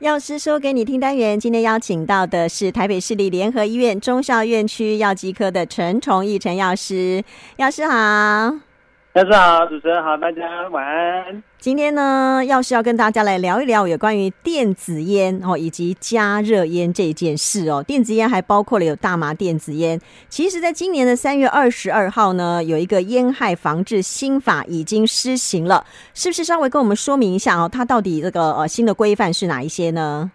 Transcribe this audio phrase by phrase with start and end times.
[0.00, 7.22] 药师说给你听单元，今天邀请到的是台北市立联合医院中校院区药剂科的陈崇义陈药师，
[7.56, 8.50] 药师好，
[9.12, 11.42] 药师好，主持人好，大家晚安。
[11.58, 17.82] 今天呢，要是要跟大家来聊一聊有关于电子烟哦，以及加热烟这件事哦。
[17.82, 20.00] 电子烟还包括了有大麻电子烟。
[20.28, 25.84] 其实，在今年的三月二十二号呢，有一个烟害防治新法已经施行了，
[26.14, 26.44] 是不是？
[26.44, 30.30] 稍微跟我们说明一下哦，它到底这个呃新的规范是哪一些呢？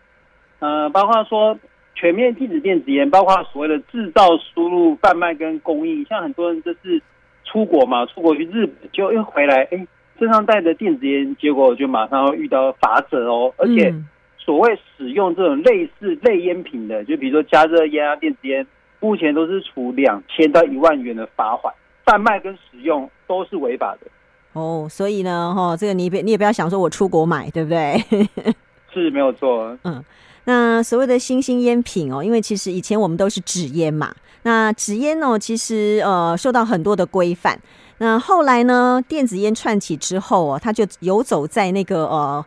[0.60, 1.58] 呃，包括说
[1.96, 6.06] 全面禁止电子烟，包括所谓的制造、输入、贩卖跟供应。
[6.10, 7.02] 像很多人这次
[7.46, 9.88] 出国嘛，出国去日本就又回来，哎。
[10.18, 13.54] 身上带着电子烟，结果就马上会遇到罚则哦。
[13.58, 13.94] 而且，
[14.38, 18.66] 所谓使用这种类似类烟品的，就比如说加热烟啊、电子烟，
[19.02, 21.74] 目前都是处两千到一万元的罚款。
[22.06, 24.08] 贩卖跟使用都是违法的。
[24.54, 27.98] 哦，所以呢，哈，这个你别你也不要想说我出国买，对不对？
[28.94, 29.78] 是没有错。
[29.84, 30.02] 嗯，
[30.46, 34.14] 那所谓的新兴烟品哦，因为其实以前我们都是纸烟嘛。
[34.44, 37.60] 那纸烟哦，其实呃受到很多的规范。
[37.98, 39.02] 那后来呢？
[39.08, 42.46] 电子烟串起之后哦，它就游走在那个呃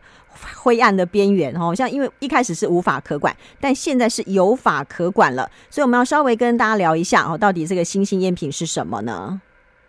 [0.55, 1.73] 灰暗的边缘哦。
[1.73, 5.49] 像因为一开始是无法可管，但现在是有法可管了。
[5.71, 9.41] 所以我们要稍微跟大家聊一下哦，到底这个新兴烟品是什么呢？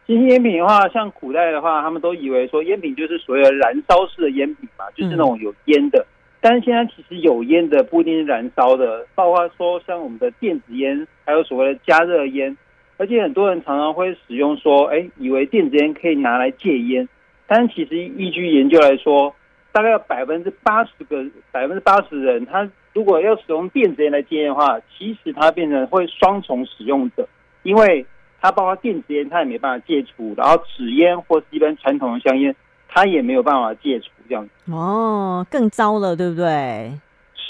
[0.07, 5.99] 新兴烟品的话，像古代的话，他们都以为说烟品就是所谓的燃烧式的烟品嘛，就是那种有烟的。
[5.99, 6.07] 嗯、
[6.41, 12.57] 但是现在其实有烟的不一定是燃烧的，包括说像我们的电子烟，还有所谓的加热烟。
[12.97, 17.09] 而且很多人常常会使用说，哎，以为电子烟可以拿来戒烟，
[17.47, 19.35] 但其实依据研究来说，
[19.73, 27.27] 大概有百分之八十个百分之八十人，他如果要使用电子烟来戒烟的话，其实他变成会双重使用者，
[27.63, 28.05] 因为
[28.41, 32.55] 他包括电子烟，他也没办法戒除，然后纸烟或是一般传统的香烟，
[32.93, 34.73] 他也没有办法戒除，这样子。
[34.73, 36.93] 哦，更糟了，对不对？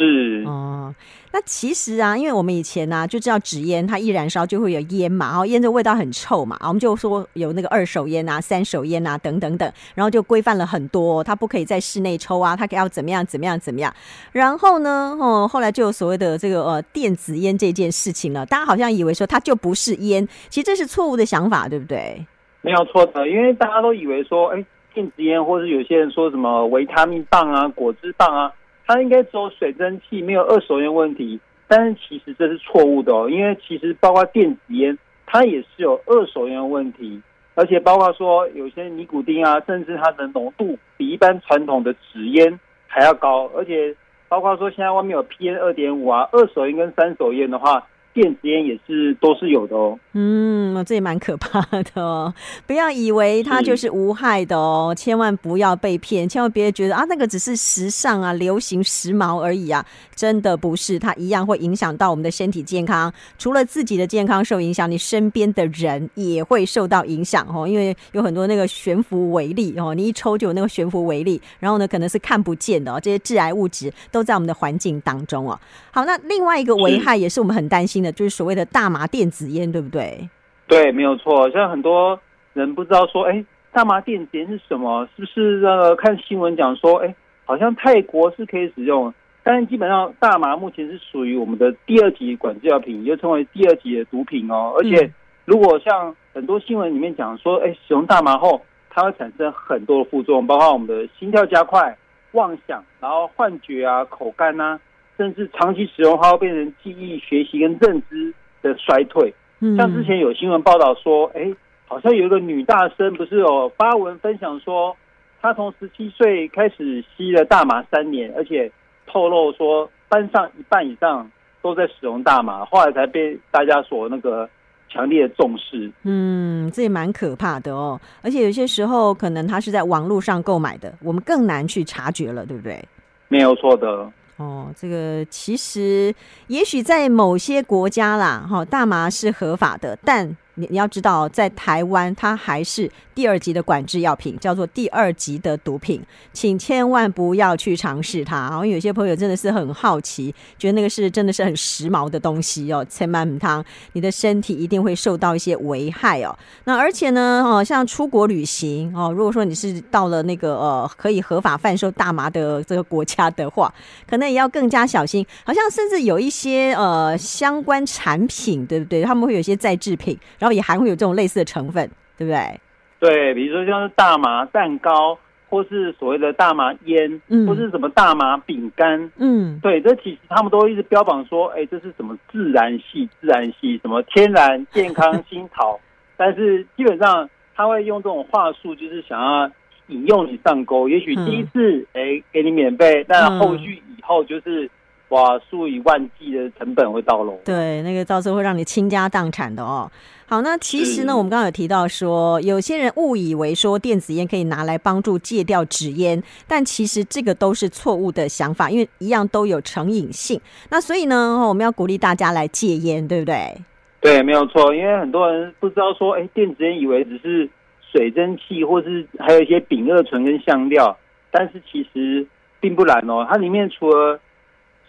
[0.02, 0.94] 是哦，
[1.30, 13.94] 那其实啊，因为我们以前呢、啊、就知道纸烟它一燃烧就会有烟嘛，然后烟的味道很臭嘛，我们就说有那个二手烟啊、三手烟啊等等等，然后就规范了很多，它不可以在室内抽啊，它要怎么样怎么样怎么样。
[14.32, 22.24] 然后呢，哦，后来就有所谓的这个呃电子烟这件事情了，大家好像以为说它就不是烟，其实这是错误的想法，对不对？
[22.62, 24.64] 没有错的，因为大家都以为说，哎，
[24.94, 28.52] 电子烟或者有些人说什么维他命棒啊、果汁棒啊。
[28.86, 31.38] 它应该只有水蒸气，没有二手烟问题。
[31.68, 37.22] 但是其实这是错误的哦，因为其实包括电子烟，它也是有二手烟问题，
[37.54, 42.58] 而且包括说有些尼古丁啊，甚至它的浓度比一般传统的纸烟
[42.88, 43.94] 还要高，而且
[44.28, 47.86] 包括说现在外面有 PM 二点五啊，二手烟跟三手烟的话。
[48.12, 49.98] 电子烟也是都是有的哦。
[50.12, 52.32] 嗯，这也蛮可怕的哦。
[52.66, 59.84] 不要以为它就是无害的哦，千万不要被骗，千万别觉得啊，那个只是时尚啊、流行时髦而已啊，
[60.14, 63.12] 真的不是，它一样会影响到我们的身体健康。
[63.38, 67.66] 除了自己的健康受影响，你身边的人也会受到影响哦。
[67.66, 72.98] 因为有很多那个悬浮微粒哦，你一抽就有那个悬浮微粒，然后呢，可能是看不见的哦。
[73.00, 75.58] 这些致癌物质都在我们的环境当中哦。
[75.92, 78.12] 好，那另外一个危害也是我们很担心的。
[78.12, 80.28] 就是所谓的大麻电子烟，对不对？
[80.66, 81.50] 对，没有错。
[81.50, 82.18] 像很多
[82.52, 85.08] 人不知道说，哎，大麻电子烟是什么？
[85.16, 89.12] 是不是那个看新闻讲说，哎，好像泰国是可以使用，
[89.42, 94.72] 但是基本上大麻目前是属于我们的第二级管制药品，又称为第二级的毒品哦。
[94.76, 95.10] 而且，
[95.44, 101.96] 如果像很多新闻里面讲说，哎，使用大麻后，它会产生很多的副作用，包括我们的心跳加快、
[102.32, 104.78] 妄想，然后幻觉啊、口干呐。
[105.20, 108.32] 甚至长期使用，它会变成记忆、学习跟认知
[108.62, 109.34] 的衰退。
[109.76, 111.52] 像之前有新闻报道说，哎，
[111.86, 114.96] 好像有一个女大生不是有发文分享说，
[115.42, 118.72] 她从十七岁开始吸了大麻三年，而且
[119.06, 121.30] 透露说班上一半以上
[121.60, 124.48] 都在使用大麻，后来才被大家所那个
[124.88, 125.92] 强烈的重视。
[126.04, 128.00] 嗯，这也蛮可怕的哦。
[128.22, 132.82] 而且有些时候可能她是在网络上购买的，我们更难去察觉了，对不对？
[133.28, 134.10] 没有错的。
[134.40, 136.14] 哦，这个其实
[136.46, 146.00] 也许在某些国家啦，哈，大麻是合法的，但你你要知道，在台湾它还是第二级的管制药品，叫做第二级的毒品，
[146.32, 148.36] 请千万不要去尝试它。
[148.50, 153.64] 然后有些朋友真的是很好奇，觉得那个是真的是很时髦的东西哦，千万不要，
[153.94, 156.36] 你的身体一定会受到一些危害哦。
[156.64, 163.72] 那而且呢，哦，像出国旅行哦，如果说你是到了那个呃可以合法贩售大麻的这个国家的话，
[164.08, 165.26] 可能也要更加小心。
[165.44, 169.02] 好像甚至有一些呃相关产品，对不对？
[169.02, 172.60] 他们会有一些再制品，然后也还会有这种类似的成分，对不对？
[172.98, 175.18] 对，比如说像是大麻蛋糕，
[175.48, 185.80] 或是所谓的大麻烟，嗯或是什么大麻饼干，嗯，对，这其实他们都一直标榜说，哎，这是什么自然系、自然系，什么天然、健康、新桃，
[186.16, 189.50] 但是基本上他会用这种话术，就是想要
[189.88, 190.88] 引诱你上钩。
[190.88, 194.70] 也许第一次，哎、嗯，给你免费，但后续以后就是。
[195.10, 197.38] 哇，数以万计的成本会到喽。
[197.44, 199.90] 对，那个到时候会让你倾家荡产的哦。
[200.26, 210.40] 好，那其实呢，我们刚刚有提到说，有些人误以为说电子烟可以拿来帮助戒掉纸烟，但其实这个都是错误的想法，因为一样都有成瘾性。
[210.70, 213.56] 那所以呢，我们要鼓励大家来戒烟，对不对？
[214.00, 214.72] 对，没有错。
[214.72, 217.50] 因为很多人不知道说，哎，电子烟以为只是
[217.90, 220.96] 水蒸气，或是还有一些丙二醇跟香料，
[221.32, 222.24] 但是其实
[222.60, 223.26] 并不然哦。
[223.28, 224.20] 它里面除了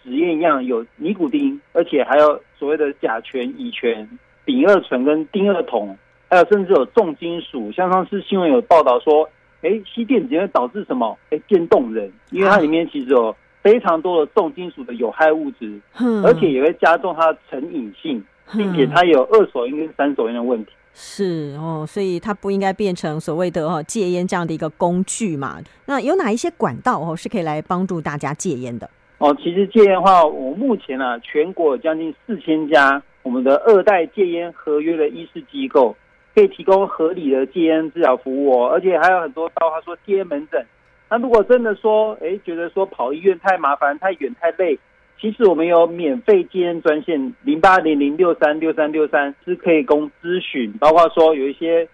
[0.02, 4.08] 纸烟一样有尼古丁，而且还有所谓的甲醛、乙醛、
[4.44, 5.96] 丙二醇跟丁二酮，
[6.28, 7.70] 还有甚至有重金属。
[7.72, 9.28] 像上次新闻有报道说，
[9.62, 11.16] 哎，吸电子烟会导致什么？
[11.30, 15.80] 哎，电动人，因为它里面其实有非常多的重金属的有害物质，
[16.24, 18.22] 而且也会加重它的成瘾性，
[18.52, 20.72] 并且它有二手烟跟三手烟的问题。
[20.94, 25.58] 是哦，所以它不应该变成所谓的哦戒烟这样的一个工具嘛。
[25.86, 28.90] 那有哪一些管道哦是可以来帮助大家戒烟的？
[29.22, 35.94] 哦，其实戒烟的话，我目前啊，全国有将近四千家我们的二代戒烟合约的医事机构，
[36.34, 40.66] 可以提供合理的戒烟治疗服务哦，而且还有很多到他说戒烟门诊。
[41.08, 44.76] 那如果真的说，哎，觉得说跑医院太麻烦、太远、太累，
[45.20, 51.86] 其实我们有免费戒烟专线零八零零六三六三六三，是可以供咨询，包括说有一些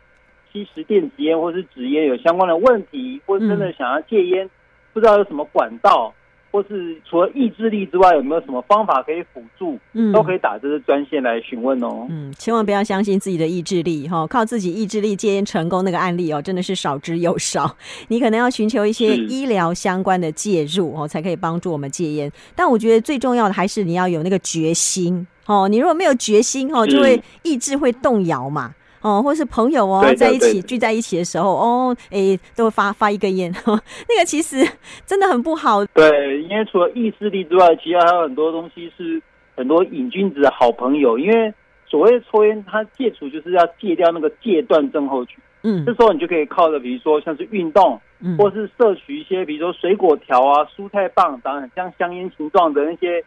[0.50, 4.50] 吸食电子烟或是纸烟有相关的问题，或是真的想要戒烟，嗯、
[4.94, 6.14] 不知道有什么管道。
[6.50, 9.78] 或是除了意志力之外，有没有什么方法可以辅助？
[9.92, 12.06] 嗯，都可以打这个专线来询问哦。
[12.08, 17.76] 嗯，千万不要相信自己的意志力哈，靠自己意志力戒烟成功那个案例哦，真的是少之又少。
[18.08, 22.30] 你可能要寻求一些医疗相关的介入哦，才可以帮助我们戒烟。
[22.56, 25.68] 但我觉得最重要的还是你要有那个决心哦。
[25.68, 28.74] 你如果没有决心哦，就会意志会动摇嘛。
[29.00, 34.66] 哦，或是朋友哦，在一起聚在一起的时候，哦，哎，都会发发一根烟， 那个其实
[35.06, 35.84] 真的很不好。
[35.86, 39.20] 对，因为除了意志力之外，其实还有很多东西是
[39.56, 41.18] 很多瘾君子的好朋友。
[41.18, 41.52] 因为
[41.86, 45.38] 所谓抽烟，它戒除就是要戒掉那个戒断症候群。
[45.62, 53.24] 嗯，这时候你就可以靠着，比如说像是运动，嗯，或是摄取一些，比如说水果条啊、蔬菜棒，当然像香烟形状的那些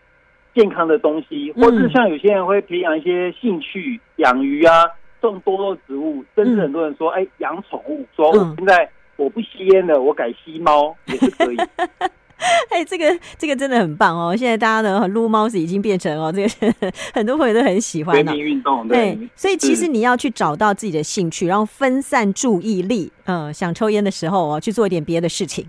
[0.54, 4.86] 健康的东西，或是像有些人会培养一些兴趣，养鱼啊。
[5.22, 11.58] 种多肉植物，甚至很多人说，哎、嗯，养宠物，说我现在我不吸烟了，我改吸猫也是可以。
[12.70, 14.36] 哎，这个这个真的很棒哦！
[14.36, 18.88] 现在大家的撸猫是已经变成哦，这个 很多朋友都很喜欢的运动。
[18.88, 23.12] 对，所以其实你要去找到自己的兴趣，然后分散注意力。
[23.26, 25.66] 嗯，想抽烟的时候哦，去做一点别的事情。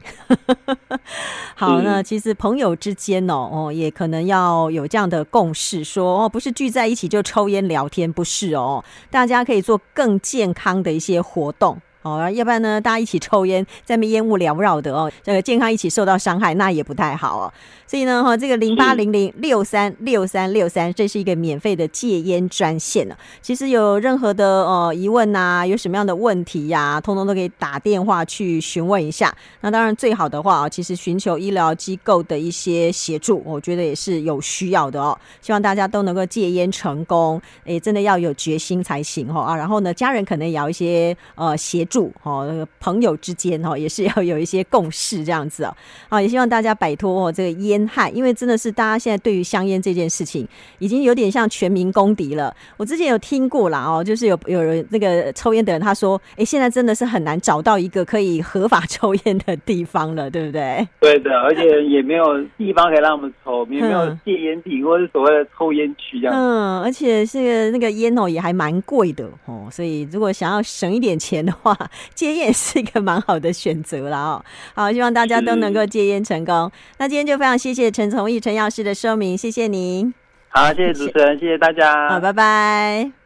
[1.54, 11.80] 好，那其实朋友之间哦哦，也可能要有这样的共识，说哦，不是聚在一起就抽烟聊天，不是哦，大家可以做更健康的一些活动。
[12.02, 17.52] 哦，要不然呢，大家一起抽烟，在那边烟雾缭绕的哦，这个健康一起受到伤害，那也不太好哦。
[17.86, 23.14] 所以呢，哈，这个零八零零六三六三六三，这是一个免费的戒烟专线呢。
[23.42, 29.34] 其实有任何的呃疑问呐，有什么样的问题呀，通通都可以打电话去询问一下。
[29.60, 35.16] 那当然最好的话啊，其实寻求医疗机构的一些协助，我觉得也是有需要的哦。
[35.42, 39.54] 希望大家都能够戒烟成功，诶，真的要有决心才行哦啊。
[39.54, 42.02] 然后呢，家人可能也要一些呃协助。
[42.02, 45.76] 住哦，那个朋友之间哦，也是要有一些共识这样子哦。
[46.08, 52.56] 好，也希望大家摆脱哦这个烟害，因为真的是大家现在对于香烟这件事情，已经有点像全民公敌了。
[52.78, 60.88] 我之前有听过啦哦，就是有有人那个抽烟的人他说，哎，现在真的是很难找到一个可以合法抽烟的地方了，对不对？
[60.98, 66.34] 对的，而且也没有地方可以让我们抽，也没有戒烟品或者所谓的抽烟区这样。
[66.34, 71.76] 嗯，而且是个那个烟哦也还蛮贵的哦，所以如果想要省一点钱的话。
[72.14, 76.70] 戒烟是一个蛮好的选择了哦，好，希望大家都能够戒烟成功。
[76.98, 80.12] 那今天就非常谢谢陈从义陈药师的说明，谢谢您。
[80.48, 82.08] 好，谢谢主持人，谢谢，谢谢大家。
[82.08, 83.21] 好，拜拜。